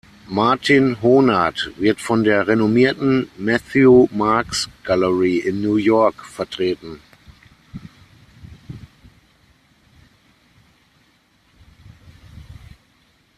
[0.27, 6.99] Martin Honert wird von der renommierten Matthew Marks Gallery in New York vertreten.